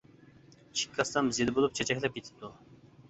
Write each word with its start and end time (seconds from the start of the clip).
ئىككى 0.61 0.87
كاسسام 0.95 1.29
زېدە 1.39 1.55
بولۇپ 1.59 1.77
چېچەكلەپ 1.81 2.17
كېتىپتۇ. 2.17 2.51